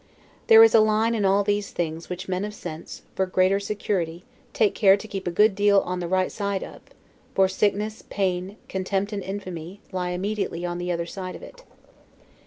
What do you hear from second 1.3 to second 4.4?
these things which men of sense, for greater security,